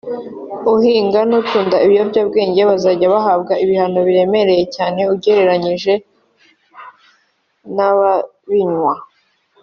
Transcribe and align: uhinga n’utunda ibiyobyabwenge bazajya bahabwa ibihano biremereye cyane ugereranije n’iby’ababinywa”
uhinga 0.73 1.19
n’utunda 1.29 1.77
ibiyobyabwenge 1.85 2.61
bazajya 2.69 3.07
bahabwa 3.15 3.53
ibihano 3.63 3.99
biremereye 4.07 4.63
cyane 4.75 5.01
ugereranije 5.13 5.93
n’iby’ababinywa” 7.75 8.93